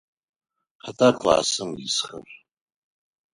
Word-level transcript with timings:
Хэта 0.83 1.07
классым 1.19 1.69
исхэр? 1.87 2.27